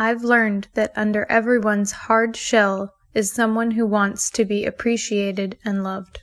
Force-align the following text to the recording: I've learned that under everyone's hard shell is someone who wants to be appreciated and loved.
I've 0.00 0.22
learned 0.22 0.68
that 0.74 0.92
under 0.94 1.26
everyone's 1.28 1.90
hard 1.90 2.36
shell 2.36 2.94
is 3.14 3.32
someone 3.32 3.72
who 3.72 3.84
wants 3.84 4.30
to 4.30 4.44
be 4.44 4.64
appreciated 4.64 5.58
and 5.64 5.82
loved. 5.82 6.20